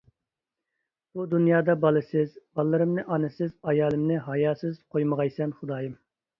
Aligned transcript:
بۇ 1.19 1.25
دۇنيادا 1.33 1.75
بالىسىز، 1.83 2.33
باللىرىمنى 2.61 3.05
ئانىسىز، 3.11 3.55
ئايالىمنى 3.69 4.21
ھاياسىز، 4.33 4.83
قويمىغايسەن 4.99 5.59
خۇدايىم. 5.63 5.97